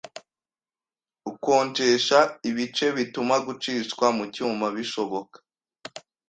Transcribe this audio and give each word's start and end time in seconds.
ukonjesha 1.31 2.19
ibice 2.49 2.87
bituma 2.97 3.35
gucishwa 3.45 4.05
mu 4.17 4.25
cyuma 4.33 4.65
bishoboka. 4.75 5.37